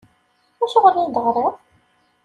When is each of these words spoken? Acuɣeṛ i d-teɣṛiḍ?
Acuɣeṛ 0.63 0.95
i 0.97 1.03
d-teɣṛiḍ? 1.07 1.55